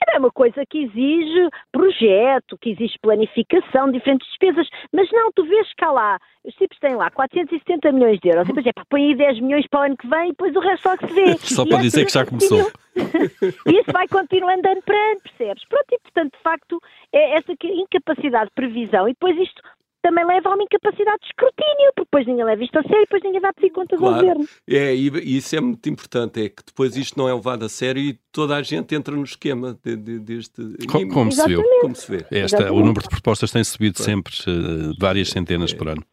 [0.09, 5.73] é uma coisa que exige projeto, que exige planificação, diferentes despesas, mas não, tu vês
[5.75, 9.07] cá lá, os tipos têm lá 470 milhões de euros, e depois é pá, põe
[9.07, 11.15] aí 10 milhões para o ano que vem e depois o resto só que se
[11.15, 11.37] vê.
[11.53, 12.71] Só para dizer que já começou.
[12.97, 15.65] e isso vai continuando ano para ano, percebes?
[15.69, 16.81] Pronto, e portanto, de facto,
[17.13, 19.63] é essa incapacidade de previsão e depois isto
[20.03, 23.05] também leva a uma incapacidade de escrutínio, porque depois ninguém leva isto a sério e
[23.05, 24.15] depois ninguém vai pedir contas claro.
[24.15, 24.49] ao governo.
[24.69, 28.03] É, e isso é muito importante, é que depois isto não é levado a sério
[28.03, 30.63] e toda a gente entra no esquema de, de, deste...
[30.89, 31.63] Como, como se viu.
[31.81, 32.27] Como se vê.
[32.31, 34.11] Esta, o número de propostas tem subido claro.
[34.11, 35.77] sempre, uh, várias centenas é.
[35.77, 36.05] por ano.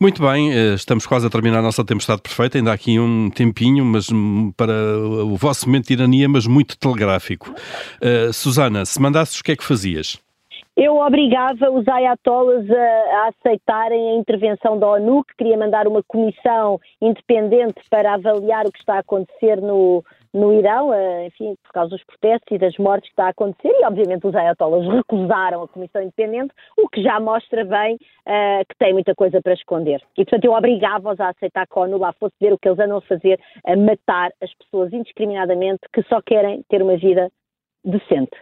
[0.00, 3.30] Muito bem, uh, estamos quase a terminar a nossa tempestade perfeita, ainda há aqui um
[3.30, 7.54] tempinho, mas um, para o vosso momento de tirania, mas muito telegráfico.
[8.00, 10.18] Uh, Susana, se mandasses o que é que fazias?
[10.80, 16.04] Eu obrigava os ayatollahs a, a, aceitarem a intervenção da ONU, que queria mandar uma
[16.04, 21.72] comissão independente para avaliar o que está a acontecer no, no Irão, eh, enfim, por
[21.72, 25.64] causa dos protestos e das mortes que está a acontecer, e obviamente os ayatollahs recusaram
[25.64, 30.00] a comissão independente, o que já mostra bem uh, que tem muita coisa para esconder.
[30.16, 32.78] E, portanto, eu obrigava-os a aceitar que a ONU lá fosse ver o que eles
[32.78, 37.28] andam a fazer, a matar as pessoas indiscriminadamente que só querem ter uma vida
[37.84, 38.36] decente.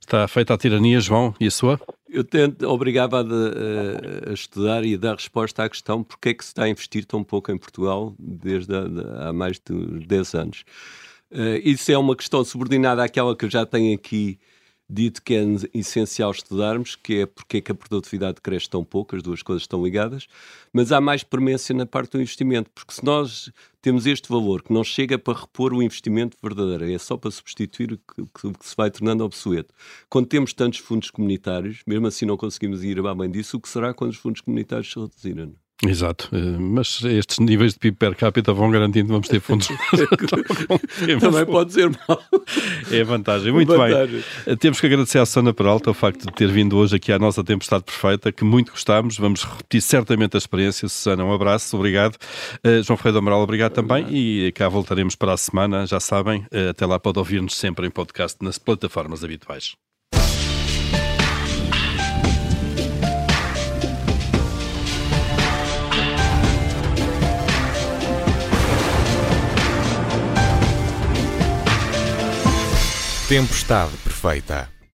[0.00, 1.80] Está feita a tirania, João, e a sua?
[2.08, 6.34] Eu tento, obrigava a, a, a, estudar e a dar resposta à questão porque é
[6.34, 10.34] que se está a investir tão pouco em Portugal desde há, há mais de 10
[10.34, 10.64] anos.
[11.30, 14.40] Uh, isso é uma questão subordinada àquela que eu já tenho aqui
[14.90, 19.14] dito que é essencial estudarmos, que é porque é que a produtividade cresce tão pouco,
[19.14, 20.26] as duas coisas estão ligadas,
[20.72, 24.72] mas há mais premência na parte do investimento, porque se nós temos este valor que
[24.72, 28.76] não chega para repor o investimento verdadeiro, é só para substituir o que, que, se
[28.76, 29.72] vai tornando obsoleto.
[30.08, 33.94] Quando temos tantos fundos comunitários, mesmo assim não conseguimos ir bem disso, o que será
[33.94, 35.54] quando os fundos comunitários se reduzirem?
[35.86, 39.68] Exato, eh, mas estes níveis de PIB per capita vão garantindo que vamos ter fundos.
[41.20, 42.22] Também pode ser mal.
[42.90, 43.50] É vantagem.
[43.50, 44.22] Muito vantagem.
[44.46, 44.56] bem.
[44.56, 47.42] Temos que agradecer à Sana Peralta o facto de ter vindo hoje aqui à nossa
[47.42, 49.16] Tempestade Perfeita, que muito gostámos.
[49.16, 50.86] Vamos repetir certamente a experiência.
[50.86, 52.16] Susana, um abraço, obrigado.
[52.64, 54.06] Uh, João Ferreira do Amaral, obrigado também.
[54.10, 56.40] E cá voltaremos para a semana, já sabem.
[56.52, 59.74] Uh, até lá pode ouvir-nos sempre em podcast nas plataformas habituais.
[73.30, 74.79] Tempestade perfeita.